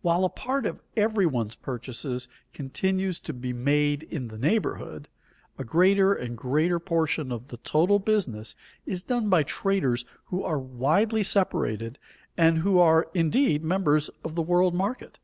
[0.00, 5.06] While a part of every one's purchases continues to be made in the neighborhood,
[5.58, 8.54] a greater and greater portion of the total business
[8.86, 11.98] is done by traders who are widely separated
[12.38, 15.18] and who are indeed members of the world market.